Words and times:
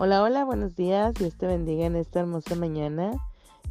Hola, 0.00 0.22
hola, 0.22 0.44
buenos 0.44 0.76
días. 0.76 1.12
Dios 1.14 1.34
te 1.36 1.48
bendiga 1.48 1.84
en 1.84 1.96
esta 1.96 2.20
hermosa 2.20 2.54
mañana. 2.54 3.10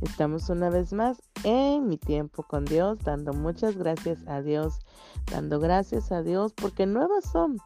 Estamos 0.01 0.49
una 0.49 0.69
vez 0.69 0.91
más 0.91 1.21
en 1.45 1.87
mi 1.87 1.95
tiempo 1.95 2.43
con 2.43 2.65
Dios, 2.65 2.99
dando 3.05 3.31
muchas 3.31 3.77
gracias 3.77 4.27
a 4.27 4.41
Dios, 4.41 4.77
dando 5.31 5.61
gracias 5.61 6.11
a 6.11 6.23
Dios 6.23 6.51
porque 6.51 6.85
nuevas 6.85 7.23
son. 7.31 7.59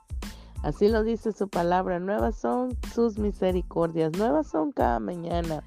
Así 0.61 0.89
lo 0.89 1.02
dice 1.02 1.32
su 1.32 1.50
palabra, 1.50 2.00
nuevas 2.00 2.36
son 2.36 2.77
sus 2.93 3.18
misericordias, 3.18 4.16
nuevas 4.16 4.45
son 4.45 4.71
cada 4.71 5.00
mañana, 5.00 5.64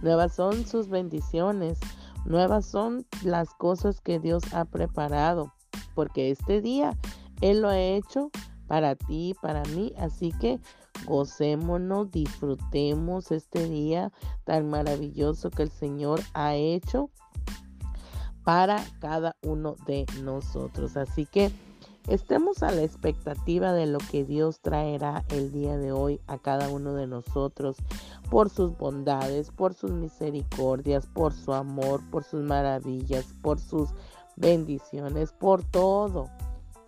nuevas 0.00 0.32
son 0.32 0.64
sus 0.64 0.88
bendiciones, 0.88 1.80
nuevas 2.24 2.66
son 2.66 3.04
las 3.24 3.52
cosas 3.54 4.00
que 4.00 4.20
Dios 4.20 4.44
ha 4.54 4.64
preparado, 4.64 5.52
porque 5.96 6.30
este 6.30 6.60
día 6.60 6.96
Él 7.40 7.62
lo 7.62 7.68
ha 7.68 7.80
hecho 7.80 8.30
para 8.68 8.94
ti, 8.94 9.34
para 9.42 9.62
mí, 9.64 9.92
así 9.98 10.32
que 10.40 10.60
Gocémonos, 11.06 12.10
disfrutemos 12.10 13.30
este 13.30 13.68
día 13.68 14.12
tan 14.44 14.68
maravilloso 14.68 15.50
que 15.50 15.62
el 15.62 15.70
Señor 15.70 16.20
ha 16.34 16.54
hecho 16.54 17.10
para 18.44 18.82
cada 19.00 19.36
uno 19.42 19.76
de 19.86 20.06
nosotros. 20.22 20.96
Así 20.96 21.26
que 21.26 21.50
estemos 22.08 22.62
a 22.62 22.70
la 22.70 22.82
expectativa 22.82 23.72
de 23.72 23.86
lo 23.86 23.98
que 23.98 24.24
Dios 24.24 24.60
traerá 24.60 25.24
el 25.28 25.52
día 25.52 25.76
de 25.76 25.92
hoy 25.92 26.20
a 26.26 26.38
cada 26.38 26.68
uno 26.68 26.94
de 26.94 27.06
nosotros 27.06 27.76
por 28.30 28.50
sus 28.50 28.76
bondades, 28.76 29.50
por 29.50 29.74
sus 29.74 29.90
misericordias, 29.90 31.06
por 31.06 31.32
su 31.32 31.52
amor, 31.52 32.00
por 32.10 32.24
sus 32.24 32.42
maravillas, 32.42 33.26
por 33.42 33.60
sus 33.60 33.90
bendiciones, 34.36 35.32
por 35.32 35.62
todo. 35.62 36.28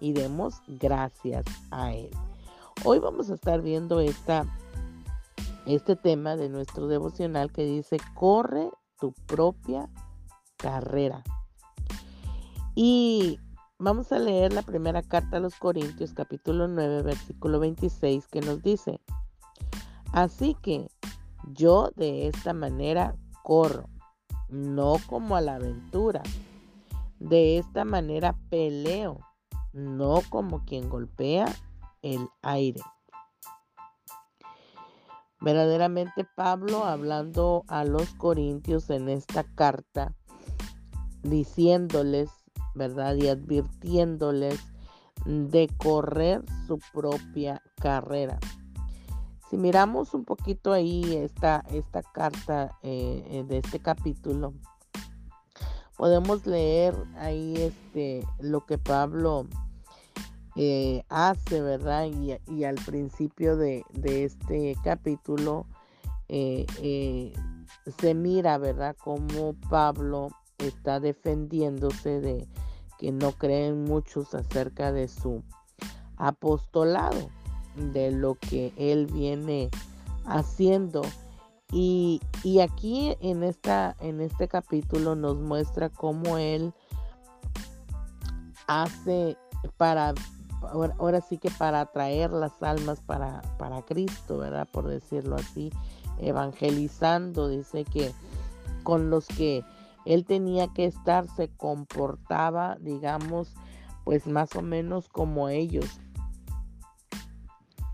Y 0.00 0.12
demos 0.12 0.62
gracias 0.66 1.45
a 1.70 1.92
Él. 1.92 2.10
Hoy 2.84 2.98
vamos 2.98 3.30
a 3.30 3.34
estar 3.34 3.60
viendo 3.60 4.01
esta, 4.01 4.46
este 5.66 5.95
tema 5.96 6.37
de 6.37 6.48
nuestro 6.48 6.87
devocional 6.87 7.52
que 7.52 7.65
dice, 7.65 7.98
corre 8.15 8.70
tu 8.98 9.12
propia 9.26 9.90
carrera. 10.57 11.23
Y 12.74 13.38
vamos 13.79 14.12
a 14.12 14.18
leer 14.18 14.52
la 14.52 14.62
primera 14.62 15.02
carta 15.02 15.37
a 15.37 15.40
los 15.40 15.54
Corintios, 15.57 16.14
capítulo 16.14 16.68
9, 16.68 17.02
versículo 17.02 17.60
26, 17.60 18.26
que 18.29 18.40
nos 18.40 18.62
dice, 18.62 19.01
así 20.12 20.57
que 20.62 20.88
yo 21.52 21.90
de 21.96 22.29
esta 22.29 22.54
manera 22.54 23.14
corro, 23.42 23.88
no 24.48 24.96
como 25.07 25.37
a 25.37 25.40
la 25.40 25.57
aventura. 25.57 26.23
De 27.18 27.59
esta 27.59 27.85
manera 27.85 28.35
peleo, 28.48 29.20
no 29.73 30.21
como 30.29 30.65
quien 30.65 30.88
golpea 30.88 31.46
el 32.02 32.29
aire. 32.43 32.80
Verdaderamente 35.40 36.26
Pablo 36.37 36.85
hablando 36.85 37.65
a 37.68 37.85
los 37.85 38.10
corintios 38.15 38.91
en 38.91 39.09
esta 39.09 39.45
carta, 39.45 40.15
diciéndoles, 41.23 42.30
¿verdad? 42.74 43.15
Y 43.16 43.29
advirtiéndoles 43.29 44.60
de 45.24 45.68
correr 45.79 46.45
su 46.66 46.79
propia 46.93 47.63
carrera. 47.76 48.38
Si 49.51 49.57
miramos 49.57 50.15
un 50.15 50.24
poquito 50.24 50.73
ahí 50.73 51.16
esta, 51.16 51.65
esta 51.71 52.02
carta 52.02 52.79
eh, 52.82 53.24
eh, 53.26 53.45
de 53.45 53.59
este 53.59 53.80
capítulo, 53.80 54.54
podemos 56.01 56.46
leer 56.46 56.95
ahí 57.18 57.54
este, 57.59 58.26
lo 58.38 58.65
que 58.65 58.79
Pablo 58.79 59.46
eh, 60.57 61.04
hace, 61.10 61.60
¿verdad? 61.60 62.07
Y, 62.07 62.65
al 62.65 62.76
principio 62.76 63.59
de, 63.59 63.84
este 64.03 64.76
capítulo 64.82 65.66
eh, 66.30 66.64
eh, 66.80 67.34
se 68.00 68.14
mira, 68.14 68.56
¿verdad? 68.56 68.97
Cómo 69.04 69.54
Pablo 69.69 70.30
está 70.56 71.00
defendiéndose 71.00 72.22
de 72.22 72.48
que 72.98 73.12
no 73.12 73.32
creen 73.32 73.84
muchos 73.84 74.34
acerca 74.34 74.92
de 74.92 75.06
su 75.06 75.42
apostolado, 76.16 77.28
de 77.92 78.10
lo 78.10 78.36
que 78.36 78.72
él 78.78 79.04
viene 79.04 79.69
haciendo. 80.25 81.02
Y, 81.72 82.20
y, 82.42 82.60
aquí 82.60 83.16
en, 83.20 83.44
esta, 83.44 83.97
en 84.00 84.20
este 84.20 84.48
capítulo 84.48 85.14
nos 85.14 85.36
muestra 85.38 85.88
cómo 85.88 86.36
él 86.36 86.75
hace 88.66 89.36
para 89.76 90.14
ahora, 90.62 91.20
sí 91.20 91.38
que 91.38 91.50
para 91.50 91.81
atraer 91.82 92.31
las 92.32 92.62
almas 92.62 93.00
para, 93.00 93.42
para 93.58 93.82
Cristo, 93.82 94.38
¿verdad? 94.38 94.69
Por 94.70 94.88
decirlo 94.88 95.36
así, 95.36 95.70
evangelizando, 96.19 97.48
dice 97.48 97.84
que 97.84 98.12
con 98.82 99.10
los 99.10 99.26
que 99.26 99.64
él 100.04 100.25
tenía 100.25 100.69
que 100.69 100.87
estar 100.87 101.26
se 101.28 101.48
comportaba, 101.48 102.76
digamos, 102.81 103.54
pues 104.04 104.26
más 104.26 104.54
o 104.56 104.62
menos 104.62 105.08
como 105.08 105.48
ellos, 105.48 105.87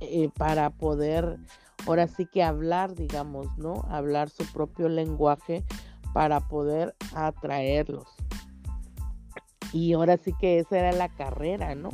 eh, 0.00 0.30
para 0.36 0.70
poder, 0.70 1.38
ahora 1.86 2.06
sí 2.08 2.26
que 2.26 2.42
hablar, 2.42 2.94
digamos, 2.94 3.46
¿no? 3.58 3.84
Hablar 3.88 4.30
su 4.30 4.44
propio 4.52 4.88
lenguaje 4.88 5.64
para 6.12 6.40
poder 6.40 6.94
atraerlos. 7.14 8.08
Y 9.72 9.92
ahora 9.92 10.16
sí 10.16 10.32
que 10.40 10.58
esa 10.58 10.78
era 10.78 10.92
la 10.92 11.08
carrera, 11.08 11.74
¿no? 11.74 11.90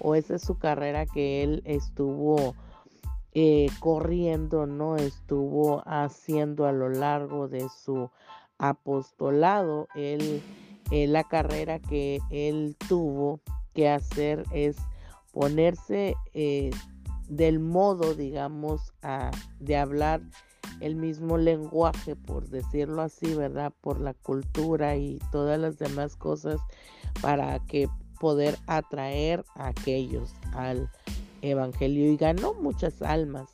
o 0.00 0.14
esa 0.14 0.36
es 0.36 0.42
su 0.42 0.58
carrera 0.58 1.06
que 1.06 1.42
él 1.42 1.62
estuvo 1.64 2.54
eh, 3.32 3.68
corriendo, 3.78 4.66
¿no? 4.66 4.96
Estuvo 4.96 5.82
haciendo 5.86 6.66
a 6.66 6.72
lo 6.72 6.88
largo 6.88 7.48
de 7.48 7.68
su 7.68 8.10
apostolado. 8.58 9.86
Él, 9.94 10.42
eh, 10.90 11.06
la 11.06 11.24
carrera 11.24 11.78
que 11.78 12.18
él 12.30 12.76
tuvo 12.88 13.40
que 13.74 13.88
hacer 13.88 14.44
es 14.52 14.76
ponerse 15.32 16.14
eh, 16.32 16.70
del 17.30 17.60
modo, 17.60 18.14
digamos, 18.14 18.92
de 19.60 19.76
hablar 19.76 20.20
el 20.80 20.96
mismo 20.96 21.38
lenguaje, 21.38 22.16
por 22.16 22.48
decirlo 22.48 23.02
así, 23.02 23.34
¿verdad? 23.34 23.72
Por 23.80 24.00
la 24.00 24.14
cultura 24.14 24.96
y 24.96 25.20
todas 25.30 25.58
las 25.58 25.78
demás 25.78 26.16
cosas 26.16 26.60
para 27.22 27.58
que 27.60 27.88
poder 28.18 28.58
atraer 28.66 29.44
a 29.54 29.68
aquellos 29.68 30.34
al 30.52 30.90
Evangelio 31.40 32.10
y 32.10 32.16
ganó 32.16 32.54
muchas 32.54 33.00
almas. 33.00 33.48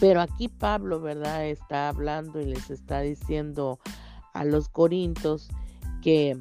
Pero 0.00 0.20
aquí 0.20 0.48
Pablo, 0.48 1.00
¿verdad? 1.00 1.46
Está 1.46 1.88
hablando 1.88 2.40
y 2.40 2.46
les 2.46 2.70
está 2.70 3.00
diciendo 3.00 3.78
a 4.34 4.44
los 4.44 4.68
corintios 4.68 5.48
que, 6.02 6.36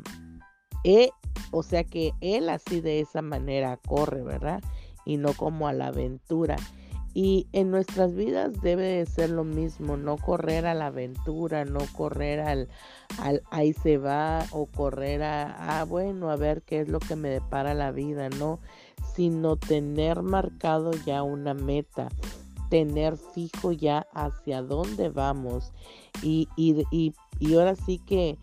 él, 0.84 1.10
o 1.52 1.62
sea 1.64 1.84
que 1.84 2.12
él 2.22 2.50
así 2.50 2.82
de 2.82 3.02
esa 3.02 3.22
manera 3.22 3.78
corre, 3.88 4.24
¿verdad? 4.24 4.62
Y 5.06 5.18
no 5.18 5.34
como 5.34 5.68
a 5.68 5.74
la 5.74 5.88
aventura. 5.88 6.58
Y 7.18 7.48
en 7.54 7.72
nuestras 7.72 8.14
vidas 8.14 8.62
debe 8.62 8.84
de 8.84 9.06
ser 9.06 9.30
lo 9.30 9.46
mismo, 9.46 9.96
no 9.96 10.18
correr 10.18 10.66
a 10.66 10.74
la 10.74 10.88
aventura, 10.88 11.64
no 11.64 11.80
correr 11.94 12.42
al, 12.42 12.68
al 13.20 13.42
ahí 13.52 13.72
se 13.72 13.98
va 13.98 14.46
o 14.52 14.66
correr 14.66 15.24
a, 15.24 15.80
ah, 15.80 15.86
bueno, 15.86 16.30
a 16.30 16.36
ver 16.36 16.62
qué 16.64 16.82
es 16.82 16.90
lo 16.90 17.00
que 17.00 17.16
me 17.16 17.30
depara 17.30 17.74
la 17.74 17.92
vida, 17.92 18.28
no, 18.28 18.60
sino 19.16 19.56
tener 19.56 20.24
marcado 20.24 20.92
ya 21.06 21.24
una 21.24 21.54
meta, 21.54 22.10
tener 22.70 23.16
fijo 23.16 23.72
ya 23.72 24.06
hacia 24.14 24.62
dónde 24.62 25.08
vamos. 25.08 25.72
Y, 26.22 26.50
y, 26.58 26.86
y, 27.40 27.54
ahora 27.56 27.78
sí 27.78 28.00
que, 28.00 28.38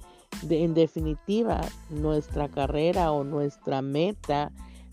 en 0.48 0.72
definitiva, 0.72 1.60
nuestra 1.90 2.48
carrera 2.48 3.12
o 3.12 3.22
nuestra 3.22 3.82
meta 3.82 4.50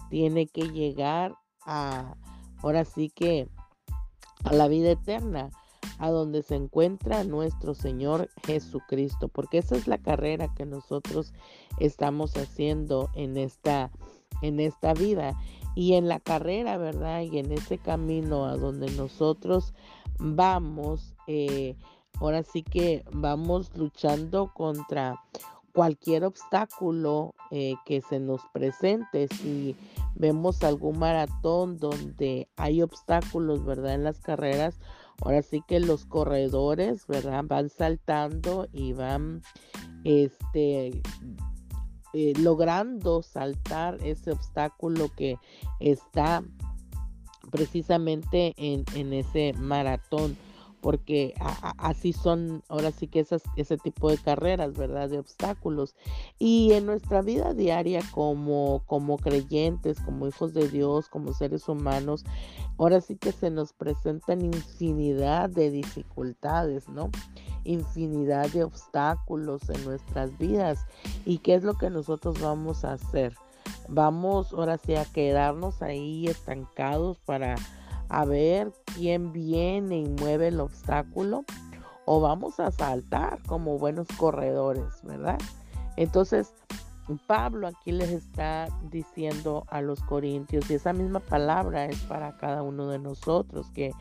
tiene 0.10 0.48
que 0.48 0.64
llegar 0.64 1.38
ahora 1.70 2.86
sí 2.86 3.10
que, 3.10 3.48
a 4.44 4.54
la 4.54 4.68
vida 4.68 4.92
eterna, 4.92 5.50
a 6.00 6.10
donde 6.10 6.44
se 6.44 6.56
encuentra 6.56 7.24
nuestro 7.24 7.74
Señor 7.74 8.30
Jesucristo, 8.46 9.28
porque 9.28 9.60
esa 9.60 9.76
es 9.76 9.88
la 9.88 9.98
carrera 9.98 10.54
que 10.56 10.66
nosotros 10.66 11.34
estamos 11.80 12.36
haciendo 12.38 13.10
en 13.16 13.38
esta 13.38 13.92
en 14.42 14.60
esta 14.60 14.94
vida 14.94 15.36
y 15.76 15.94
en 15.94 16.08
la 16.08 16.20
carrera, 16.20 16.78
¿verdad? 16.78 17.22
Y 17.22 17.40
en 17.40 17.52
ese 17.52 17.78
camino 17.78 18.46
a 18.46 18.56
donde 18.56 18.90
nosotros 18.92 19.74
vamos, 20.18 21.16
eh, 21.28 21.76
ahora 22.20 22.44
sí 22.44 22.64
que 22.64 23.04
vamos 23.12 23.72
luchando 23.76 24.54
contra 24.54 25.22
cualquier 25.80 26.26
obstáculo 26.26 27.36
eh, 27.52 27.76
que 27.86 28.02
se 28.02 28.20
nos 28.20 28.42
presente. 28.52 29.30
Si 29.30 29.78
vemos 30.14 30.62
algún 30.62 31.00
maratón 31.00 31.78
donde 31.78 32.50
hay 32.58 32.82
obstáculos, 32.82 33.64
¿verdad? 33.64 33.94
En 33.94 34.04
las 34.04 34.20
carreras, 34.20 34.78
ahora 35.22 35.42
sí 35.42 35.64
que 35.66 35.80
los 35.80 36.06
corredores, 36.06 37.08
¿verdad? 37.08 37.46
Van 37.48 37.70
saltando 37.70 38.68
y 38.74 38.92
van, 38.92 39.42
este, 40.04 41.02
eh, 42.12 42.34
logrando 42.38 43.22
saltar 43.22 44.00
ese 44.04 44.34
obstáculo 44.34 45.10
que 45.16 45.38
está 45.80 46.44
precisamente 47.52 48.54
en, 48.58 48.84
en 48.96 49.14
ese 49.14 49.54
maratón 49.54 50.36
porque 50.82 51.34
así 51.78 52.14
son 52.14 52.64
ahora 52.70 52.92
sí 52.92 53.08
que 53.08 53.20
esas, 53.20 53.44
ese 53.56 53.78
tipo 53.78 54.10
de 54.10 54.18
carreras, 54.18 54.74
¿verdad? 54.74 55.10
De 55.10 55.20
obstáculos. 55.20 55.96
Y 56.38 56.74
en 56.74 56.86
nuestra 56.86 57.22
vida 57.22 57.54
diaria 57.54 58.02
como, 58.12 58.84
como 58.86 59.18
creyentes, 59.18 60.00
como 60.00 60.28
hijos 60.28 60.54
de 60.54 60.68
Dios, 60.70 61.10
como 61.10 61.34
seres 61.34 61.68
humanos, 61.68 62.24
ahora 62.78 63.02
sí 63.02 63.16
que 63.16 63.32
se 63.32 63.50
nos 63.50 63.74
presentan 63.74 64.44
infinidad 64.46 65.50
de 65.50 65.72
dificultades, 65.72 66.88
¿no? 66.88 67.10
Infinidad 67.66 68.50
de 68.50 68.64
obstáculos 68.64 69.70
en 69.70 69.84
nuestras 69.86 70.38
vidas. 70.38 70.86
¿Y 71.26 71.40
qué 71.40 71.56
es 71.56 71.64
lo 71.64 71.76
que 71.76 71.90
nosotros 71.90 72.40
vamos 72.42 72.86
a 72.86 72.94
hacer? 72.94 73.36
Vamos 73.88 74.54
ahora 74.54 74.78
sí 74.78 74.96
a 74.96 75.06
quedarnos 75.06 75.82
ahí 75.82 76.28
estancados 76.28 77.18
para 77.20 77.56
a 78.10 78.26
ver 78.26 78.74
quién 78.96 79.32
viene 79.32 80.00
y 80.00 80.10
mueve 80.10 80.50
el 80.50 80.60
obstáculo 80.60 81.46
o 82.06 82.20
vamos 82.20 82.60
a 82.60 82.72
saltar 82.72 83.42
como 83.44 83.78
buenos 83.78 84.08
corredores, 84.18 85.02
¿verdad? 85.04 85.38
Entonces, 85.96 86.54
Pablo 87.28 87.68
aquí 87.68 87.92
les 87.92 88.10
está 88.10 88.68
diciendo 88.90 89.66
a 89.70 89.82
los 89.82 90.02
corintios, 90.02 90.70
y 90.70 90.76
esa 90.76 90.94
misma 90.94 91.20
palabra 91.20 91.86
es 91.86 92.00
para 92.02 92.38
cada 92.38 92.64
uno 92.64 92.90
de 92.90 93.00
nosotros, 93.00 93.70
que 93.72 93.92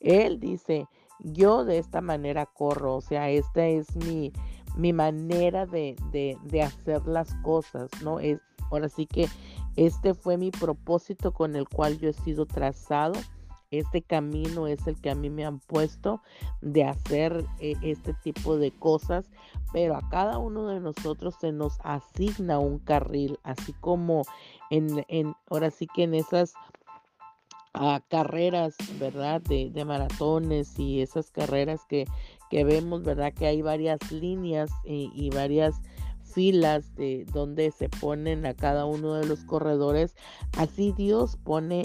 él 0.00 0.40
dice, 0.40 0.86
yo 1.20 1.64
de 1.64 1.78
esta 1.78 2.00
manera 2.00 2.46
corro, 2.46 2.96
o 2.96 3.00
sea, 3.00 3.30
esta 3.30 3.66
es 3.66 3.94
mi, 3.96 4.32
mi 4.76 4.92
manera 4.92 5.66
de, 5.66 5.96
de, 6.12 6.38
de 6.44 6.62
hacer 6.62 7.06
las 7.06 7.34
cosas, 7.36 7.90
¿no? 8.02 8.20
Es, 8.20 8.40
ahora 8.70 8.88
sí 8.88 9.06
que 9.06 9.28
este 9.76 10.14
fue 10.14 10.36
mi 10.36 10.50
propósito 10.50 11.32
con 11.32 11.56
el 11.56 11.68
cual 11.68 11.98
yo 11.98 12.08
he 12.08 12.12
sido 12.12 12.46
trazado 12.46 13.14
este 13.78 14.02
camino 14.02 14.66
es 14.66 14.86
el 14.86 15.00
que 15.00 15.10
a 15.10 15.14
mí 15.14 15.30
me 15.30 15.44
han 15.44 15.58
puesto 15.60 16.22
de 16.60 16.84
hacer 16.84 17.44
eh, 17.60 17.74
este 17.82 18.14
tipo 18.14 18.56
de 18.56 18.70
cosas, 18.70 19.30
pero 19.72 19.96
a 19.96 20.08
cada 20.08 20.38
uno 20.38 20.66
de 20.68 20.80
nosotros 20.80 21.34
se 21.40 21.52
nos 21.52 21.78
asigna 21.82 22.58
un 22.58 22.78
carril, 22.78 23.38
así 23.42 23.72
como 23.74 24.22
en, 24.70 25.04
en 25.08 25.34
ahora 25.50 25.70
sí 25.70 25.86
que 25.86 26.04
en 26.04 26.14
esas 26.14 26.54
ah, 27.74 28.00
carreras, 28.08 28.76
¿verdad? 28.98 29.40
De, 29.42 29.70
de, 29.70 29.84
maratones 29.84 30.78
y 30.78 31.00
esas 31.00 31.30
carreras 31.30 31.80
que, 31.88 32.06
que, 32.50 32.64
vemos, 32.64 33.02
¿verdad? 33.02 33.32
Que 33.32 33.46
hay 33.46 33.62
varias 33.62 34.12
líneas 34.12 34.70
y, 34.84 35.10
y 35.14 35.30
varias 35.30 35.80
filas 36.36 36.94
de 36.96 37.24
donde 37.32 37.70
se 37.70 37.88
ponen 37.88 38.44
a 38.44 38.52
cada 38.52 38.84
uno 38.84 39.14
de 39.14 39.26
los 39.26 39.44
corredores, 39.44 40.14
así 40.58 40.92
Dios 40.92 41.38
pone 41.42 41.84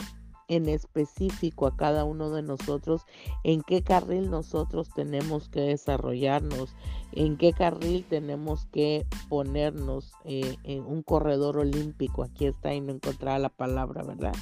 en 0.52 0.68
específico 0.68 1.66
a 1.66 1.78
cada 1.78 2.04
uno 2.04 2.30
de 2.30 2.42
nosotros 2.42 3.06
en 3.46 3.62
qué 3.62 3.84
carril 3.84 4.30
nosotros 4.30 4.90
tenemos 4.94 5.48
que 5.48 5.62
desarrollarnos, 5.62 6.76
en 7.14 7.38
qué 7.38 7.54
carril 7.54 8.04
tenemos 8.10 8.66
que 8.66 9.06
ponernos 9.30 10.12
eh, 10.26 10.58
en 10.66 10.86
un 10.86 11.04
corredor 11.04 11.58
olímpico. 11.58 12.24
Aquí 12.24 12.48
está 12.48 12.74
y 12.74 12.82
no 12.82 12.92
encontraba 12.92 13.40
la 13.40 13.48
palabra, 13.48 14.04
¿verdad? 14.04 14.34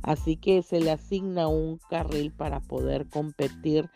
Así 0.00 0.36
que 0.36 0.62
se 0.62 0.80
le 0.80 0.90
asigna 0.90 1.48
un 1.48 1.78
carril 1.90 2.32
para 2.32 2.60
poder 2.60 3.06
competir 3.06 3.90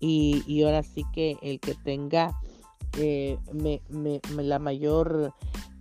y, 0.00 0.62
ahora 0.62 0.82
sí 0.82 1.04
que 1.12 1.36
el 1.42 1.60
que 1.60 1.74
tenga 1.74 2.40
eh, 2.96 3.36
la 4.30 4.58
mayor, 4.58 5.34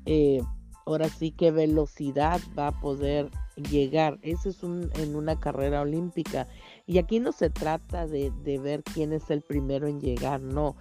eh, 0.05 0.41
ahora 0.85 1.07
sí 1.07 1.31
que 1.31 1.51
velocidad 1.51 2.41
va 2.57 2.67
a 2.67 2.81
poder 2.81 3.31
llegar. 3.69 4.19
Eso 4.21 4.49
es 4.49 4.63
un, 4.63 4.89
en 4.95 5.15
una 5.15 5.39
carrera 5.39 5.81
olímpica. 5.81 6.47
Y 6.85 6.97
aquí 6.97 7.19
no 7.19 7.31
se 7.31 7.49
trata 7.49 8.07
de, 8.07 8.31
de 8.43 8.59
ver 8.59 8.83
quién 8.83 9.13
es 9.13 9.29
el 9.29 9.41
primero 9.41 9.87
en 9.87 9.99
llegar, 9.99 10.41
no 10.41 10.75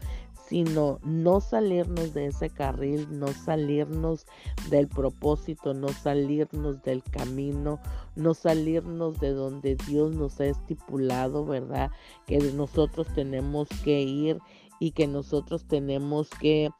sino 0.49 1.00
no 1.02 1.40
salirnos 1.40 2.14
de 2.14 2.26
ese 2.26 2.50
carril, 2.50 3.06
no 3.19 3.28
salirnos 3.28 4.26
del 4.70 4.87
propósito, 4.88 5.75
no 5.75 5.88
salirnos 5.88 6.82
del 6.82 7.02
camino, 7.02 7.81
no 8.14 8.34
salirnos 8.34 9.19
de 9.19 9.32
donde 9.32 9.76
Dios 9.88 10.14
nos 10.14 10.40
ha 10.40 10.46
estipulado, 10.46 11.44
¿verdad? 11.44 11.90
Que 12.26 12.38
nosotros 12.38 13.08
tenemos 13.14 13.69
que 13.82 14.02
ir 14.02 14.38
y 14.78 14.93
que 14.93 15.06
nosotros 15.06 15.67
tenemos 15.67 16.31
que 16.31 16.70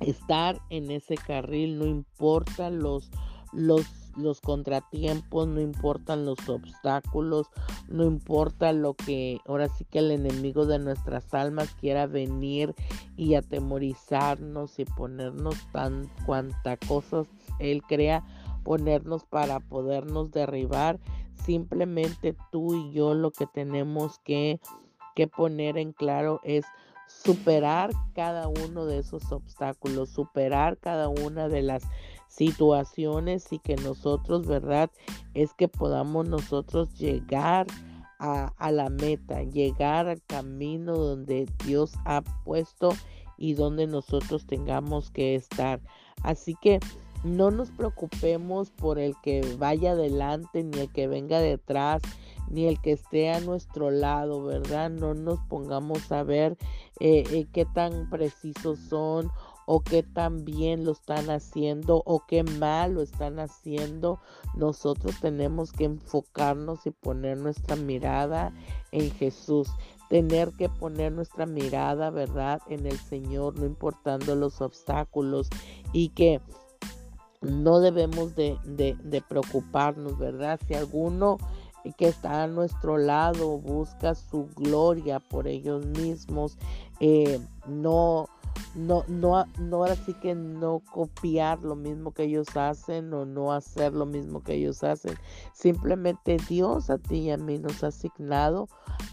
estar 0.00 0.60
en 0.70 0.90
ese 0.90 1.16
carril, 1.16 1.78
no 1.78 1.86
importa 1.86 2.70
los 2.70 3.10
los 3.52 3.99
los 4.16 4.40
contratiempos, 4.40 5.48
no 5.48 5.60
importan 5.60 6.24
los 6.24 6.48
obstáculos, 6.48 7.46
no 7.88 8.04
importa 8.04 8.72
lo 8.72 8.94
que 8.94 9.38
ahora 9.46 9.68
sí 9.68 9.84
que 9.84 10.00
el 10.00 10.10
enemigo 10.10 10.66
de 10.66 10.78
nuestras 10.78 11.32
almas 11.34 11.74
quiera 11.80 12.06
venir 12.06 12.74
y 13.16 13.34
atemorizarnos 13.34 14.78
y 14.78 14.84
ponernos 14.84 15.56
tan 15.72 16.10
cuanta 16.26 16.76
cosas 16.76 17.26
él 17.60 17.82
crea 17.82 18.24
ponernos 18.64 19.24
para 19.24 19.60
podernos 19.60 20.30
derribar. 20.30 20.98
Simplemente 21.44 22.36
tú 22.50 22.74
y 22.74 22.92
yo 22.92 23.14
lo 23.14 23.30
que 23.30 23.46
tenemos 23.46 24.18
que, 24.20 24.60
que 25.14 25.26
poner 25.26 25.78
en 25.78 25.92
claro 25.92 26.40
es 26.44 26.64
superar 27.06 27.90
cada 28.14 28.48
uno 28.48 28.86
de 28.86 28.98
esos 28.98 29.32
obstáculos, 29.32 30.10
superar 30.10 30.78
cada 30.78 31.08
una 31.08 31.48
de 31.48 31.62
las 31.62 31.82
situaciones 32.30 33.52
y 33.52 33.58
que 33.58 33.76
nosotros, 33.76 34.46
¿verdad? 34.46 34.90
Es 35.34 35.52
que 35.52 35.68
podamos 35.68 36.26
nosotros 36.28 36.94
llegar 36.94 37.66
a, 38.18 38.52
a, 38.56 38.70
la 38.70 38.88
meta, 38.88 39.42
llegar 39.42 40.08
al 40.08 40.22
camino 40.22 40.96
donde 40.96 41.46
Dios 41.66 41.92
ha 42.04 42.22
puesto 42.44 42.92
y 43.36 43.54
donde 43.54 43.86
nosotros 43.86 44.46
tengamos 44.46 45.10
que 45.10 45.34
estar. 45.34 45.80
Así 46.22 46.54
que 46.60 46.80
no 47.24 47.50
nos 47.50 47.70
preocupemos 47.70 48.70
por 48.70 48.98
el 48.98 49.14
que 49.22 49.42
vaya 49.58 49.92
adelante 49.92 50.62
ni 50.62 50.78
el 50.78 50.92
que 50.92 51.08
venga 51.08 51.40
detrás 51.40 52.02
ni 52.50 52.66
el 52.66 52.80
que 52.80 52.92
esté 52.92 53.30
a 53.30 53.40
nuestro 53.40 53.90
lado, 53.90 54.44
¿verdad? 54.44 54.90
No 54.90 55.14
nos 55.14 55.38
pongamos 55.48 56.10
a 56.12 56.22
ver 56.24 56.58
eh, 56.98 57.24
eh, 57.30 57.46
qué 57.52 57.64
tan 57.64 58.10
precisos 58.10 58.78
son 58.80 59.30
o 59.72 59.78
qué 59.78 60.02
tan 60.02 60.44
bien 60.44 60.84
lo 60.84 60.90
están 60.90 61.30
haciendo 61.30 62.02
o 62.04 62.26
qué 62.26 62.42
mal 62.42 62.94
lo 62.94 63.02
están 63.02 63.38
haciendo. 63.38 64.18
Nosotros 64.56 65.14
tenemos 65.20 65.70
que 65.70 65.84
enfocarnos 65.84 66.84
y 66.86 66.90
poner 66.90 67.38
nuestra 67.38 67.76
mirada 67.76 68.52
en 68.90 69.12
Jesús. 69.12 69.68
Tener 70.08 70.50
que 70.58 70.68
poner 70.68 71.12
nuestra 71.12 71.46
mirada, 71.46 72.10
¿verdad? 72.10 72.60
En 72.68 72.84
el 72.84 72.98
Señor, 72.98 73.60
no 73.60 73.64
importando 73.64 74.34
los 74.34 74.60
obstáculos 74.60 75.48
y 75.92 76.08
que 76.08 76.40
no 77.40 77.78
debemos 77.78 78.34
de, 78.34 79.22
preocuparnos, 79.28 80.18
¿verdad? 80.18 80.58
Si 80.66 80.74
alguno 80.74 81.38
que 81.96 82.08
está 82.08 82.42
a 82.42 82.48
nuestro 82.48 82.98
lado 82.98 83.56
busca 83.56 84.16
su 84.16 84.48
gloria 84.56 85.20
por 85.20 85.46
ellos 85.46 85.86
mismos, 85.86 86.58
eh, 86.98 87.38
no 87.68 88.28
no, 88.74 89.04
no, 89.08 89.44
no 89.58 89.76
ahora 89.76 89.96
sí 89.96 90.14
que 90.14 90.34
no 90.34 90.80
copiar 90.92 91.60
lo 91.62 91.74
mismo 91.74 92.12
que 92.12 92.24
ellos 92.24 92.56
hacen 92.56 93.12
o 93.12 93.24
no 93.24 93.52
hacer 93.52 93.92
lo 93.92 94.06
mismo 94.06 94.42
que 94.42 94.54
ellos 94.54 94.84
hacen. 94.84 95.14
Simplemente 95.52 96.36
Dios 96.48 96.90
a 96.90 96.98
ti 96.98 97.18
y 97.18 97.30
a 97.30 97.36
mí 97.36 97.58
nos 97.58 97.82
ha 97.82 97.88
asignado 97.88 98.68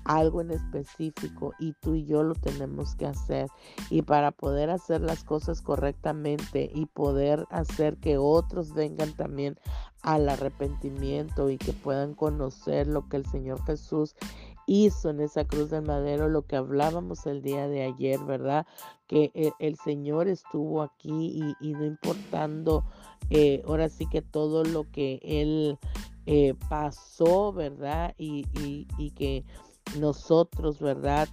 algo 0.06 0.42
en 0.42 0.52
específico 0.52 1.54
y 1.60 1.74
tú 1.74 1.96
y 1.96 2.06
yo 2.06 2.24
lo 2.24 2.36
tenemos 2.36 2.96
que 2.96 3.08
hacer. 3.08 3.50
Y 3.90 4.04
para 4.04 4.32
poder 4.32 4.70
hacer 4.70 5.02
las 5.02 5.24
cosas 5.24 5.62
correctamente 5.62 6.70
y 6.74 6.86
poder 6.86 7.46
hacer 7.50 7.98
que 7.98 8.18
otros 8.18 8.74
vengan 8.74 9.14
también 9.14 9.58
al 10.04 10.30
arrepentimiento 10.30 11.50
y 11.50 11.58
que 11.58 11.74
puedan 11.74 12.14
conocer 12.14 12.88
lo 12.88 13.10
que 13.10 13.18
el 13.18 13.26
Señor 13.26 13.64
Jesús 13.66 14.16
hizo 14.68 15.10
en 15.10 15.22
esa 15.22 15.46
cruz 15.46 15.72
de 15.72 15.82
madero, 15.82 16.30
lo 16.30 16.44
que 16.46 16.58
hablábamos 16.58 17.26
el 17.26 17.42
día 17.42 17.68
de 17.68 17.84
ayer, 17.84 18.20
¿verdad? 18.20 18.68
Que 19.08 19.32
el, 19.60 19.78
Señor 19.78 20.28
estuvo 20.28 20.84
aquí 20.84 21.56
y, 21.60 21.72
no 21.72 21.86
importando, 21.86 22.84
eh, 23.30 23.64
ahora 23.66 23.90
sí 23.90 24.06
que 24.06 24.22
todo 24.22 24.64
lo 24.64 24.84
que 24.92 25.20
Él 25.24 25.80
eh, 26.26 26.54
pasó, 26.70 27.54
¿verdad? 27.54 28.14
Y, 28.18 28.46
y, 28.98 29.12
que 29.12 29.46
nosotros, 29.98 30.80
¿verdad? 30.80 31.30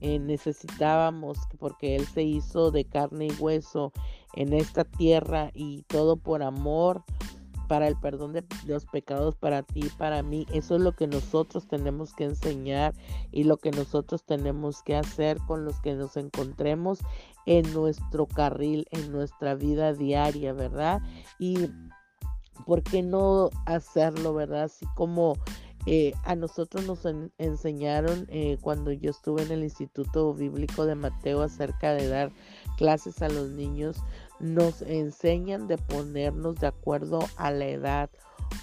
Eh, 0.00 0.18
necesitábamos, 0.18 1.38
porque 1.58 1.94
Él 1.94 2.06
se 2.06 2.22
hizo 2.22 2.70
de 2.70 2.84
carne 2.84 3.26
y 3.26 3.32
hueso 3.42 3.92
en 4.34 4.54
esta 4.54 4.84
tierra 4.84 5.50
y 5.52 5.82
todo 5.82 6.16
por 6.16 6.42
amor 6.42 7.04
para 7.68 7.86
el 7.86 7.96
perdón 7.96 8.32
de 8.32 8.44
los 8.66 8.86
pecados 8.86 9.36
para 9.36 9.62
ti 9.62 9.82
y 9.86 9.88
para 9.90 10.22
mí. 10.22 10.46
Eso 10.52 10.76
es 10.76 10.80
lo 10.80 10.92
que 10.92 11.06
nosotros 11.06 11.68
tenemos 11.68 12.14
que 12.14 12.24
enseñar 12.24 12.94
y 13.30 13.44
lo 13.44 13.58
que 13.58 13.70
nosotros 13.70 14.24
tenemos 14.24 14.82
que 14.82 14.96
hacer 14.96 15.38
con 15.46 15.64
los 15.64 15.78
que 15.80 15.94
nos 15.94 16.16
encontremos 16.16 16.98
en 17.46 17.72
nuestro 17.72 18.26
carril, 18.26 18.86
en 18.90 19.12
nuestra 19.12 19.54
vida 19.54 19.92
diaria, 19.92 20.52
¿verdad? 20.52 21.00
Y 21.38 21.68
¿por 22.66 22.82
qué 22.82 23.02
no 23.02 23.50
hacerlo, 23.66 24.34
verdad? 24.34 24.64
Así 24.64 24.86
como 24.96 25.36
Eh, 25.86 26.12
a 26.24 26.34
nosotros 26.34 26.84
nos 26.86 27.06
enseñaron 27.38 28.26
eh, 28.28 28.58
cuando 28.60 28.92
yo 28.92 29.10
estuve 29.10 29.42
en 29.42 29.52
el 29.52 29.62
Instituto 29.62 30.34
Bíblico 30.34 30.84
de 30.84 30.94
Mateo 30.94 31.40
acerca 31.40 31.94
de 31.94 32.08
dar 32.08 32.30
clases 32.76 33.22
a 33.22 33.28
los 33.30 33.48
niños, 33.50 33.96
nos 34.40 34.82
enseñan 34.82 35.66
de 35.68 35.78
ponernos 35.78 36.56
de 36.56 36.68
acuerdo 36.68 37.20
a 37.36 37.50
la 37.50 37.66
edad 37.66 38.10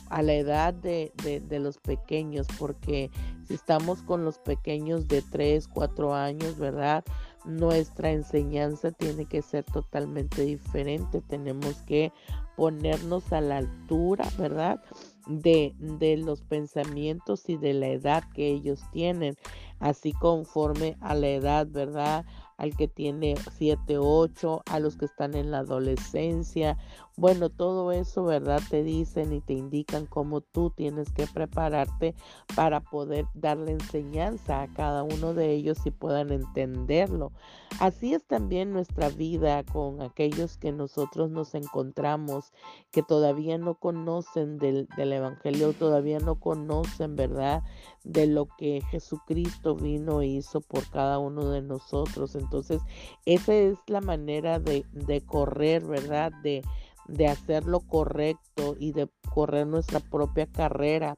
a 0.10 0.22
la 0.22 0.34
edad 0.34 0.74
de, 0.74 1.12
de, 1.24 1.60
los 1.60 1.78
pequeños, 1.78 2.48
porque 2.60 3.12
si 3.48 3.56
estamos 3.56 4.02
con 4.02 4.24
los 4.24 4.38
pequeños 4.40 5.08
de 5.08 5.22
3, 5.22 5.68
4 5.68 6.14
años, 6.14 6.58
¿verdad? 6.58 7.04
Nuestra 7.44 8.12
enseñanza 8.12 8.92
tiene 8.92 9.26
que 9.26 9.42
ser 9.42 9.64
totalmente 9.66 10.44
diferente. 10.44 11.22
Tenemos 11.22 11.76
que 11.84 12.12
ponernos 12.56 13.32
a 13.34 13.42
la 13.42 13.58
altura, 13.58 14.28
¿verdad? 14.38 14.82
De, 15.28 15.76
de, 15.80 16.18
los 16.18 16.42
pensamientos 16.42 17.50
y 17.50 17.58
de 17.58 17.74
la 17.74 17.88
edad 17.88 18.24
que 18.34 18.48
ellos 18.48 18.82
tienen, 18.92 19.36
así 19.80 20.14
conforme 20.14 20.98
a 21.02 21.16
la 21.16 21.28
edad, 21.28 21.68
¿verdad? 21.68 22.26
Al 22.58 22.76
que 22.76 22.88
tiene 22.88 23.36
7, 23.58 23.98
8, 23.98 24.64
a 24.66 24.80
los 24.80 24.98
que 24.98 25.06
están 25.06 25.36
en 25.36 25.52
la 25.52 25.60
adolescencia. 25.60 26.78
Bueno, 27.18 27.50
todo 27.50 27.94
eso, 27.94 28.26
¿verdad? 28.26 28.62
Te 28.70 28.84
dicen 28.84 29.32
y 29.32 29.40
te 29.40 29.54
indican 29.54 30.06
cómo 30.06 30.42
tú 30.42 30.70
tienes 30.70 31.12
que 31.14 31.28
prepararte 31.28 32.14
para 32.56 32.82
poder 32.82 33.26
darle 33.34 33.72
enseñanza 33.72 34.62
a 34.62 34.68
cada 34.74 35.04
uno 35.04 35.34
de 35.34 35.54
ellos 35.54 35.78
y 35.86 35.92
puedan 35.92 36.32
entenderlo. 36.32 37.32
Así 37.80 38.14
es 38.14 38.24
también 38.26 38.72
nuestra 38.72 39.10
vida 39.10 39.64
con 39.64 40.02
aquellos 40.02 40.58
que 40.58 40.72
nosotros 40.72 41.30
nos 41.30 41.56
encontramos, 41.56 42.52
que 42.92 43.04
todavía 43.04 43.58
no 43.58 43.76
conocen 43.76 44.58
del, 44.58 44.88
del 44.96 45.14
Evangelio, 45.14 45.74
todavía 45.74 46.20
no 46.20 46.40
conocen, 46.40 47.16
¿verdad? 47.16 47.64
De 48.04 48.28
lo 48.28 48.48
que 48.58 48.82
Jesucristo 48.92 49.76
vino 49.76 50.22
e 50.22 50.28
hizo 50.28 50.62
por 50.62 50.90
cada 50.90 51.20
uno 51.20 51.50
de 51.50 51.62
nosotros. 51.62 52.36
Entonces, 52.36 52.82
esa 53.26 53.54
es 53.54 53.78
la 53.88 54.00
manera 54.00 54.60
de, 54.60 54.86
correr, 55.26 55.86
¿verdad? 55.86 56.32
De, 56.44 56.62
de 57.08 57.28
hacer 57.28 57.66
lo 57.66 57.82
correcto 57.82 58.76
y 58.80 58.92
de 58.92 59.10
correr 59.34 59.68
nuestra 59.68 60.00
propia 60.00 60.48
carrera 60.48 61.16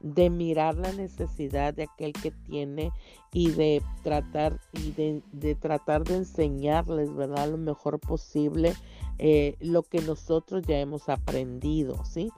de 0.00 0.30
mirar 0.30 0.76
la 0.76 0.92
necesidad 0.92 1.74
de 1.74 1.84
aquel 1.84 2.12
que 2.14 2.30
tiene 2.30 2.90
y 3.32 3.50
de 3.50 3.82
tratar 4.02 4.58
y 4.72 4.92
de, 4.92 5.54
tratar 5.56 6.04
de 6.04 6.16
enseñarles, 6.16 7.14
¿verdad? 7.14 7.50
Lo 7.50 7.58
mejor 7.58 8.00
posible 8.00 8.72
eh, 9.18 9.56
lo 9.60 9.82
que 9.82 10.00
nosotros 10.00 10.64
ya 10.66 10.78
hemos 10.80 11.08
aprendido, 11.10 12.02
¿sí? 12.04 12.30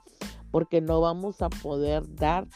Porque 0.53 0.81
no 0.81 1.01
vamos 1.01 1.41
a 1.41 1.49
poder 1.49 2.03
dar 2.15 2.47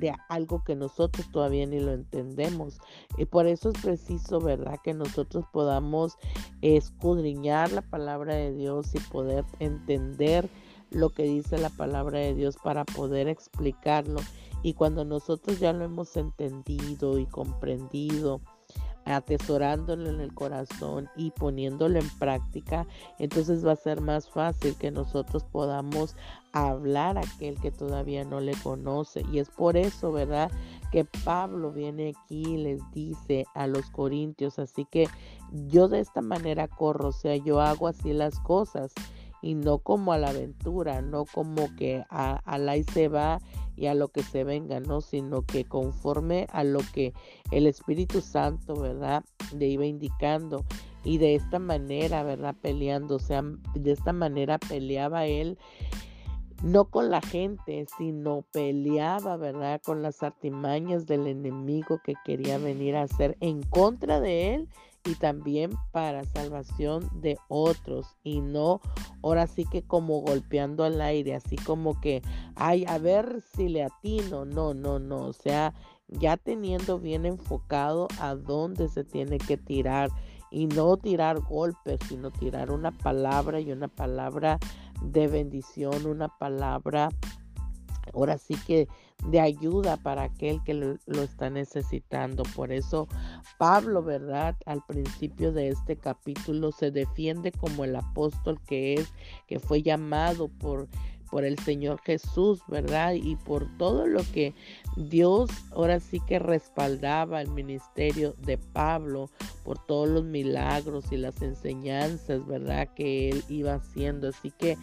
de, 0.00 0.12
algo 0.28 0.64
que 0.64 0.74
nosotros 0.74 1.30
todavía 1.30 1.64
ni 1.66 1.78
lo 1.78 1.92
entendemos. 1.92 2.80
Y 3.16 3.26
por 3.26 3.46
eso 3.46 3.70
es 3.70 3.80
preciso, 3.80 4.40
¿verdad?, 4.40 4.80
que 4.82 4.92
nosotros 4.92 5.44
podamos 5.52 6.18
escudriñar 6.62 7.70
la 7.70 7.82
palabra 7.82 8.34
de 8.34 8.52
Dios 8.52 8.92
y 8.96 8.98
poder 8.98 9.44
entender 9.60 10.50
lo 10.90 11.10
que 11.10 11.22
dice 11.22 11.56
la 11.56 11.70
palabra 11.70 12.18
de 12.18 12.34
Dios 12.34 12.56
para 12.56 12.84
poder 12.84 13.28
explicarlo. 13.28 14.18
Y 14.64 14.74
cuando 14.74 15.04
nosotros 15.04 15.60
ya 15.60 15.72
lo 15.72 15.84
hemos 15.84 16.16
entendido 16.16 17.20
y 17.20 17.26
comprendido, 17.26 18.40
atesorándolo 19.04 20.08
en 20.08 20.20
el 20.20 20.32
corazón 20.34 21.08
y 21.16 21.30
poniéndolo 21.30 21.98
en 21.98 22.08
práctica, 22.18 22.86
entonces 23.18 23.66
va 23.66 23.72
a 23.72 23.76
ser 23.76 24.00
más 24.00 24.28
fácil 24.28 24.76
que 24.76 24.90
nosotros 24.90 25.44
podamos 25.44 26.16
hablar 26.52 27.18
a 27.18 27.22
aquel 27.22 27.60
que 27.60 27.70
todavía 27.70 28.24
no 28.24 28.40
le 28.40 28.54
conoce. 28.62 29.22
Y 29.32 29.38
es 29.38 29.50
por 29.50 29.76
eso, 29.76 30.12
¿verdad? 30.12 30.50
Que 30.92 31.04
Pablo 31.24 31.72
viene 31.72 32.10
aquí 32.10 32.42
y 32.54 32.56
les 32.58 32.80
dice 32.92 33.44
a 33.54 33.66
los 33.66 33.90
corintios, 33.90 34.58
así 34.58 34.84
que 34.84 35.08
yo 35.68 35.88
de 35.88 36.00
esta 36.00 36.22
manera 36.22 36.68
corro, 36.68 37.08
o 37.08 37.12
sea, 37.12 37.36
yo 37.36 37.60
hago 37.60 37.88
así 37.88 38.12
las 38.12 38.38
cosas 38.40 38.92
y 39.44 39.54
no 39.54 39.78
como 39.78 40.14
a 40.14 40.18
la 40.18 40.30
aventura, 40.30 41.02
no 41.02 41.26
como 41.26 41.74
que 41.76 42.02
a, 42.08 42.40
la 42.58 42.78
y 42.78 42.84
se 42.84 43.08
va 43.08 43.40
y 43.76 43.86
a 43.86 43.94
lo 43.94 44.08
que 44.08 44.22
se 44.22 44.44
venga, 44.44 44.80
¿no? 44.80 45.00
Sino 45.00 45.42
que 45.42 45.64
conforme 45.64 46.46
a 46.52 46.64
lo 46.64 46.80
que 46.92 47.12
el 47.50 47.66
Espíritu 47.66 48.20
Santo, 48.20 48.74
¿verdad? 48.74 49.24
Le 49.56 49.66
iba 49.68 49.86
indicando. 49.86 50.64
Y 51.04 51.18
de 51.18 51.34
esta 51.34 51.58
manera, 51.58 52.22
¿verdad? 52.22 52.54
Peleando, 52.60 53.16
o 53.16 53.18
sea, 53.18 53.42
de 53.74 53.92
esta 53.92 54.12
manera 54.12 54.58
peleaba 54.58 55.26
él 55.26 55.58
no 56.64 56.86
con 56.86 57.10
la 57.10 57.20
gente, 57.20 57.84
sino 57.98 58.42
peleaba, 58.50 59.36
¿verdad? 59.36 59.82
Con 59.84 60.02
las 60.02 60.22
artimañas 60.22 61.06
del 61.06 61.26
enemigo 61.26 62.00
que 62.02 62.14
quería 62.24 62.56
venir 62.56 62.96
a 62.96 63.02
hacer 63.02 63.36
en 63.40 63.62
contra 63.62 64.18
de 64.18 64.54
él 64.54 64.68
y 65.04 65.14
también 65.14 65.72
para 65.92 66.24
salvación 66.24 67.08
de 67.20 67.36
otros 67.48 68.16
y 68.22 68.40
no 68.40 68.80
ahora 69.24 69.46
sí 69.46 69.64
que 69.64 69.82
como 69.82 70.20
golpeando 70.20 70.84
al 70.84 71.00
aire, 71.00 71.34
así 71.34 71.56
como 71.56 71.98
que, 72.00 72.22
ay, 72.56 72.84
a 72.86 72.98
ver 72.98 73.42
si 73.54 73.68
le 73.68 73.82
atino, 73.82 74.44
no, 74.44 74.74
no, 74.74 74.98
no, 74.98 75.26
o 75.26 75.32
sea, 75.32 75.72
ya 76.08 76.36
teniendo 76.36 76.98
bien 76.98 77.24
enfocado 77.24 78.06
a 78.20 78.34
dónde 78.34 78.88
se 78.88 79.02
tiene 79.02 79.38
que 79.38 79.56
tirar 79.56 80.10
y 80.50 80.66
no 80.66 80.98
tirar 80.98 81.40
golpes, 81.40 82.00
sino 82.06 82.30
tirar 82.30 82.70
una 82.70 82.90
palabra 82.90 83.60
y 83.60 83.72
una 83.72 83.88
palabra 83.88 84.58
de 85.02 85.26
bendición, 85.26 86.06
una 86.06 86.28
palabra 86.28 87.08
ahora 88.12 88.38
sí 88.38 88.56
que 88.66 88.88
de 89.28 89.40
ayuda 89.40 89.96
para 89.96 90.24
aquel 90.24 90.62
que 90.64 90.74
lo, 90.74 90.98
está 91.22 91.50
necesitando. 91.50 92.42
Por 92.54 92.72
eso 92.72 93.08
Pablo, 93.58 94.02
¿verdad? 94.02 94.56
Al 94.66 94.82
principio 94.86 95.52
de 95.52 95.68
este 95.68 95.96
capítulo 95.96 96.72
se 96.72 96.90
defiende 96.90 97.52
como 97.52 97.84
el 97.84 97.96
apóstol 97.96 98.60
que 98.66 98.94
es, 98.94 99.12
que 99.46 99.58
fue 99.58 99.82
llamado 99.82 100.48
por 100.48 100.88
por 101.30 101.44
el 101.44 101.58
Señor 101.58 102.00
Jesús, 102.04 102.60
¿verdad? 102.68 103.14
Y 103.14 103.34
por 103.34 103.66
todo 103.76 104.06
lo 104.06 104.20
que 104.32 104.54
Dios 104.96 105.50
ahora 105.72 105.98
sí 105.98 106.20
que 106.20 106.38
respaldaba 106.38 107.40
el 107.40 107.50
ministerio 107.50 108.36
de 108.38 108.56
Pablo, 108.56 109.28
por 109.64 109.84
todos 109.84 110.08
los 110.08 110.22
milagros 110.22 111.10
y 111.10 111.16
las 111.16 111.42
enseñanzas, 111.42 112.46
¿verdad? 112.46 112.88
Que 112.94 113.30
él 113.30 113.42
iba 113.48 113.74
haciendo. 113.74 114.28
Así 114.28 114.52
que 114.52 114.76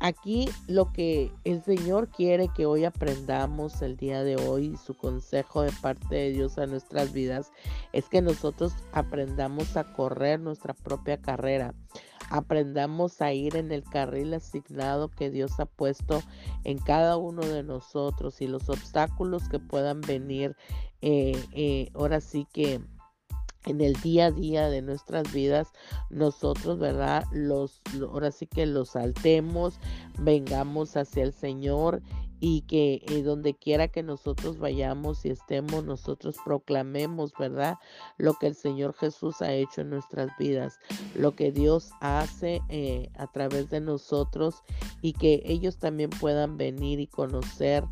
Aquí 0.00 0.48
lo 0.68 0.92
que 0.92 1.32
el 1.42 1.60
Señor 1.62 2.08
quiere 2.08 2.48
que 2.54 2.66
hoy 2.66 2.84
aprendamos 2.84 3.82
el 3.82 3.96
día 3.96 4.22
de 4.22 4.36
hoy, 4.36 4.76
su 4.76 4.94
consejo 4.94 5.62
de 5.62 5.72
parte 5.82 6.14
de 6.14 6.30
Dios 6.30 6.56
a 6.56 6.66
nuestras 6.66 7.12
vidas, 7.12 7.50
es 7.92 8.08
que 8.08 8.22
nosotros 8.22 8.74
aprendamos 8.92 9.76
a 9.76 9.92
correr 9.92 10.38
nuestra 10.38 10.72
propia 10.72 11.20
carrera, 11.20 11.74
aprendamos 12.30 13.20
a 13.20 13.32
ir 13.32 13.56
en 13.56 13.72
el 13.72 13.82
carril 13.82 14.34
asignado 14.34 15.10
que 15.10 15.30
Dios 15.30 15.58
ha 15.58 15.66
puesto 15.66 16.22
en 16.62 16.78
cada 16.78 17.16
uno 17.16 17.42
de 17.42 17.64
nosotros 17.64 18.40
y 18.40 18.46
los 18.46 18.68
obstáculos 18.68 19.48
que 19.48 19.58
puedan 19.58 20.00
venir, 20.00 20.56
eh, 21.00 21.42
eh, 21.52 21.90
ahora 21.94 22.20
sí 22.20 22.46
que 22.52 22.80
en 23.66 23.80
el 23.80 23.94
día 23.94 24.26
a 24.26 24.30
día 24.30 24.68
de 24.68 24.82
nuestras 24.82 25.32
vidas, 25.32 25.68
nosotros, 26.10 26.78
¿verdad? 26.78 27.24
Los, 27.32 27.80
ahora 28.00 28.30
sí 28.30 28.46
que 28.46 28.66
los 28.66 28.90
saltemos, 28.90 29.78
vengamos 30.18 30.96
hacia 30.96 31.22
el 31.22 31.32
Señor 31.32 32.02
y 32.40 32.62
que 32.62 33.02
eh, 33.08 33.22
donde 33.22 33.54
quiera 33.54 33.88
que 33.88 34.02
nosotros 34.02 34.58
vayamos 34.58 35.24
y 35.24 35.30
estemos, 35.30 35.84
nosotros 35.84 36.36
proclamemos, 36.44 37.32
¿verdad? 37.38 37.76
Lo 38.16 38.34
que 38.34 38.46
el 38.46 38.54
Señor 38.54 38.94
Jesús 38.94 39.42
ha 39.42 39.52
hecho 39.52 39.80
en 39.80 39.90
nuestras 39.90 40.30
vidas, 40.38 40.78
lo 41.14 41.34
que 41.34 41.50
Dios 41.50 41.90
hace 42.00 42.60
eh, 42.68 43.10
a 43.16 43.26
través 43.26 43.70
de 43.70 43.80
nosotros 43.80 44.62
y 45.02 45.14
que 45.14 45.42
ellos 45.44 45.78
también 45.78 46.10
puedan 46.10 46.56
venir 46.56 47.00
y 47.00 47.06
conocer 47.06 47.84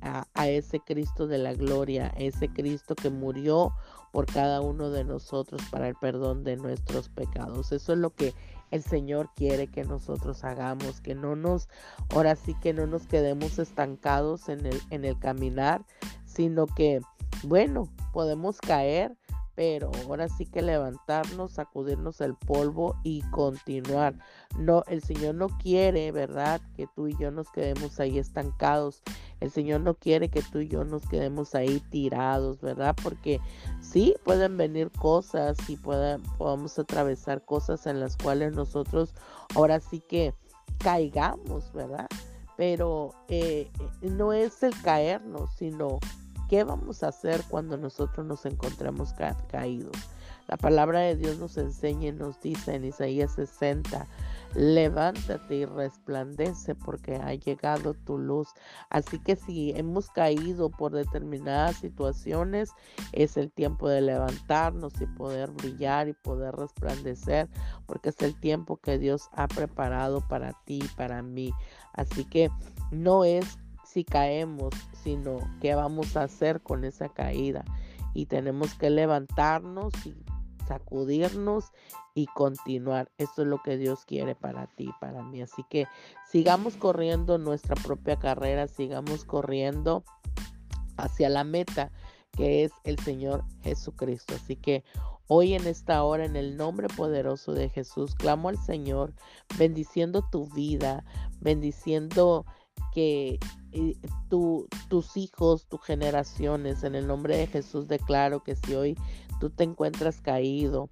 a, 0.00 0.26
a 0.34 0.48
ese 0.48 0.80
Cristo 0.80 1.28
de 1.28 1.38
la 1.38 1.54
gloria, 1.54 2.12
ese 2.18 2.48
Cristo 2.48 2.96
que 2.96 3.08
murió 3.08 3.72
por 4.12 4.26
cada 4.26 4.60
uno 4.60 4.90
de 4.90 5.04
nosotros 5.04 5.60
para 5.70 5.88
el 5.88 5.96
perdón 5.96 6.44
de 6.44 6.56
nuestros 6.56 7.08
pecados. 7.08 7.72
Eso 7.72 7.94
es 7.94 7.98
lo 7.98 8.14
que 8.14 8.34
el 8.70 8.82
Señor 8.82 9.30
quiere 9.34 9.66
que 9.66 9.84
nosotros 9.84 10.44
hagamos, 10.44 11.00
que 11.00 11.14
no 11.14 11.34
nos, 11.34 11.68
ahora 12.10 12.36
sí 12.36 12.54
que 12.62 12.72
no 12.72 12.86
nos 12.86 13.06
quedemos 13.06 13.58
estancados 13.58 14.48
en 14.48 14.66
el, 14.66 14.80
en 14.90 15.04
el 15.04 15.18
caminar, 15.18 15.84
sino 16.24 16.66
que, 16.66 17.00
bueno, 17.42 17.88
podemos 18.12 18.60
caer, 18.60 19.16
pero 19.54 19.90
ahora 20.06 20.28
sí 20.28 20.46
que 20.46 20.62
levantarnos, 20.62 21.52
sacudirnos 21.52 22.20
el 22.20 22.34
polvo 22.34 22.96
y 23.02 23.22
continuar. 23.30 24.14
No, 24.58 24.82
el 24.86 25.02
Señor 25.02 25.34
no 25.34 25.48
quiere, 25.48 26.10
¿verdad? 26.12 26.60
Que 26.76 26.86
tú 26.94 27.08
y 27.08 27.16
yo 27.18 27.30
nos 27.30 27.50
quedemos 27.50 28.00
ahí 28.00 28.18
estancados. 28.18 29.02
El 29.40 29.50
Señor 29.50 29.80
no 29.80 29.94
quiere 29.94 30.28
que 30.28 30.42
tú 30.42 30.60
y 30.60 30.68
yo 30.68 30.84
nos 30.84 31.02
quedemos 31.08 31.54
ahí 31.54 31.80
tirados, 31.90 32.60
¿verdad? 32.60 32.96
Porque 33.02 33.40
sí 33.80 34.14
pueden 34.24 34.56
venir 34.56 34.90
cosas 34.90 35.56
y 35.68 35.76
pueden, 35.76 36.22
podemos 36.38 36.78
atravesar 36.78 37.44
cosas 37.44 37.86
en 37.86 38.00
las 38.00 38.16
cuales 38.16 38.54
nosotros 38.54 39.14
ahora 39.54 39.80
sí 39.80 40.00
que 40.00 40.34
caigamos, 40.78 41.72
¿verdad? 41.72 42.08
Pero 42.56 43.14
eh, 43.28 43.70
no 44.00 44.32
es 44.32 44.62
el 44.62 44.78
caernos, 44.82 45.50
sino 45.56 45.98
qué 46.52 46.64
vamos 46.64 47.02
a 47.02 47.08
hacer 47.08 47.42
cuando 47.48 47.78
nosotros 47.78 48.26
nos 48.26 48.44
encontremos 48.44 49.14
caídos? 49.48 49.96
La 50.48 50.58
palabra 50.58 51.00
de 51.00 51.16
Dios 51.16 51.38
nos 51.38 51.56
enseña 51.56 52.08
y 52.08 52.12
nos 52.12 52.38
dice 52.42 52.74
en 52.74 52.84
Isaías 52.84 53.32
60, 53.36 54.06
levántate 54.54 55.54
y 55.54 55.64
resplandece 55.64 56.74
porque 56.74 57.16
ha 57.16 57.32
llegado 57.32 57.94
tu 57.94 58.18
luz. 58.18 58.48
Así 58.90 59.18
que 59.18 59.34
si 59.34 59.70
hemos 59.70 60.10
caído 60.10 60.68
por 60.68 60.92
determinadas 60.92 61.76
situaciones, 61.76 62.68
es 63.12 63.38
el 63.38 63.50
tiempo 63.50 63.88
de 63.88 64.02
levantarnos 64.02 65.00
y 65.00 65.06
poder 65.06 65.52
brillar 65.52 66.08
y 66.08 66.12
poder 66.12 66.54
resplandecer, 66.54 67.48
porque 67.86 68.10
es 68.10 68.20
el 68.20 68.38
tiempo 68.38 68.76
que 68.76 68.98
Dios 68.98 69.30
ha 69.32 69.48
preparado 69.48 70.20
para 70.28 70.52
ti 70.66 70.80
y 70.84 70.88
para 70.96 71.22
mí. 71.22 71.50
Así 71.94 72.26
que 72.26 72.50
no 72.90 73.24
es 73.24 73.58
si 73.92 74.04
caemos, 74.04 74.74
sino 75.02 75.38
qué 75.60 75.74
vamos 75.74 76.16
a 76.16 76.24
hacer 76.24 76.62
con 76.62 76.84
esa 76.84 77.08
caída. 77.08 77.64
Y 78.14 78.26
tenemos 78.26 78.74
que 78.74 78.90
levantarnos 78.90 79.92
y 80.06 80.14
sacudirnos 80.66 81.72
y 82.14 82.26
continuar. 82.26 83.10
Esto 83.18 83.42
es 83.42 83.48
lo 83.48 83.62
que 83.62 83.76
Dios 83.76 84.04
quiere 84.04 84.34
para 84.34 84.66
ti, 84.66 84.90
para 85.00 85.22
mí. 85.22 85.42
Así 85.42 85.64
que 85.68 85.86
sigamos 86.30 86.76
corriendo 86.76 87.38
nuestra 87.38 87.74
propia 87.76 88.18
carrera, 88.18 88.68
sigamos 88.68 89.24
corriendo 89.24 90.04
hacia 90.96 91.28
la 91.28 91.44
meta 91.44 91.90
que 92.32 92.64
es 92.64 92.72
el 92.84 92.98
Señor 92.98 93.44
Jesucristo. 93.62 94.34
Así 94.34 94.56
que 94.56 94.84
hoy 95.26 95.54
en 95.54 95.66
esta 95.66 96.02
hora, 96.02 96.24
en 96.24 96.36
el 96.36 96.56
nombre 96.56 96.88
poderoso 96.88 97.52
de 97.52 97.68
Jesús, 97.68 98.14
clamo 98.14 98.48
al 98.48 98.58
Señor, 98.58 99.12
bendiciendo 99.58 100.26
tu 100.30 100.46
vida, 100.48 101.04
bendiciendo 101.40 102.46
que 102.92 103.38
eh, 103.72 103.96
tus 104.28 105.16
hijos, 105.16 105.66
tus 105.66 105.82
generaciones, 105.82 106.84
en 106.84 106.94
el 106.94 107.06
nombre 107.06 107.36
de 107.36 107.46
Jesús 107.46 107.88
declaro 107.88 108.42
que 108.42 108.56
si 108.56 108.74
hoy 108.74 108.98
tú 109.40 109.50
te 109.50 109.64
encuentras 109.64 110.20
caído, 110.20 110.90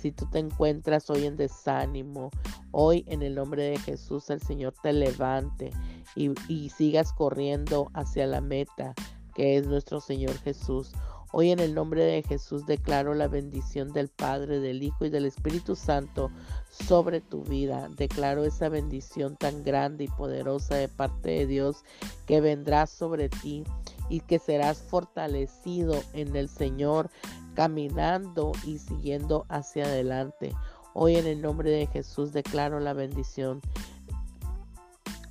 si 0.00 0.12
tú 0.12 0.26
te 0.26 0.38
encuentras 0.38 1.08
hoy 1.10 1.26
en 1.26 1.36
desánimo, 1.36 2.30
hoy 2.70 3.04
en 3.06 3.22
el 3.22 3.34
nombre 3.34 3.64
de 3.64 3.78
Jesús 3.78 4.30
el 4.30 4.40
Señor 4.40 4.74
te 4.82 4.92
levante 4.92 5.70
y, 6.16 6.30
y 6.48 6.70
sigas 6.70 7.12
corriendo 7.12 7.90
hacia 7.94 8.26
la 8.26 8.40
meta 8.40 8.94
que 9.34 9.56
es 9.56 9.66
nuestro 9.66 10.00
Señor 10.00 10.36
Jesús. 10.38 10.92
Hoy 11.34 11.50
en 11.50 11.60
el 11.60 11.74
nombre 11.74 12.04
de 12.04 12.22
Jesús 12.22 12.66
declaro 12.66 13.14
la 13.14 13.26
bendición 13.26 13.94
del 13.94 14.08
Padre, 14.08 14.60
del 14.60 14.82
Hijo 14.82 15.06
y 15.06 15.08
del 15.08 15.24
Espíritu 15.24 15.74
Santo 15.76 16.30
sobre 16.68 17.22
tu 17.22 17.42
vida. 17.42 17.88
Declaro 17.96 18.44
esa 18.44 18.68
bendición 18.68 19.36
tan 19.36 19.64
grande 19.64 20.04
y 20.04 20.08
poderosa 20.08 20.74
de 20.74 20.88
parte 20.88 21.30
de 21.30 21.46
Dios 21.46 21.84
que 22.26 22.42
vendrá 22.42 22.86
sobre 22.86 23.30
ti 23.30 23.64
y 24.10 24.20
que 24.20 24.38
serás 24.38 24.82
fortalecido 24.82 25.98
en 26.12 26.36
el 26.36 26.50
Señor, 26.50 27.08
caminando 27.54 28.52
y 28.66 28.76
siguiendo 28.76 29.46
hacia 29.48 29.86
adelante. 29.86 30.54
Hoy 30.92 31.16
en 31.16 31.26
el 31.26 31.40
nombre 31.40 31.70
de 31.70 31.86
Jesús 31.86 32.34
declaro 32.34 32.78
la 32.78 32.92
bendición. 32.92 33.62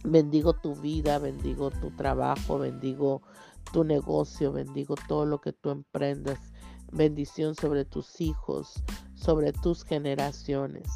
Bendigo 0.03 0.53
tu 0.53 0.75
vida, 0.75 1.20
bendigo 1.20 1.70
tu 1.70 1.91
trabajo, 1.91 2.58
bendigo 2.58 3.22
tu 3.72 3.84
negocio, 3.84 4.51
bendigo 4.51 4.96
todo 5.08 5.25
lo 5.25 5.42
que 5.42 5.54
tú 5.54 5.70
emprendas. 5.70 6.40
Bendición 6.92 7.56
sobre 7.56 7.86
tus 7.86 8.20
hijos, 8.20 8.84
sobre 9.16 9.54
tus 9.54 9.84
generaciones. 9.84 10.88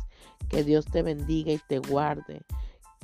Que 0.50 0.64
Dios 0.64 0.86
te 0.86 1.02
bendiga 1.02 1.54
y 1.54 1.60
te 1.68 1.80
guarde. 1.80 2.42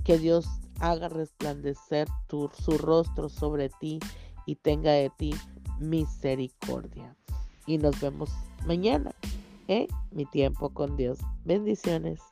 Que 0.04 0.18
Dios 0.18 0.46
haga 0.80 1.10
resplandecer 1.10 2.08
tu, 2.28 2.50
su 2.54 2.78
rostro 2.78 3.30
sobre 3.30 3.70
ti 3.70 4.00
y 4.46 4.56
tenga 4.56 4.92
de 4.92 5.10
ti 5.18 5.34
misericordia. 5.80 7.16
Y 7.66 7.77
nos 7.77 8.00
vemos 8.01 8.31
mañana, 8.66 9.16
¿eh? 9.68 9.88
Mi 10.12 10.25
tiempo 10.25 10.70
con 10.70 10.98
Dios. 10.98 11.20
Bendiciones. 11.46 12.30